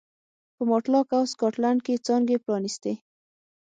په 0.55 0.61
ماټلاک 0.69 1.07
او 1.17 1.23
سکاټلنډ 1.31 1.79
کې 1.85 2.03
څانګې 2.05 2.37
پرانېستې. 2.45 2.93